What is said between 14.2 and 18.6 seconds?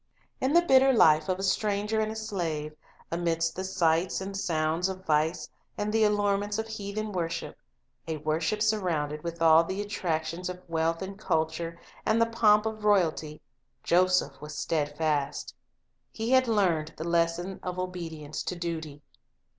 was steadfast. He had learned the lesson of obedience to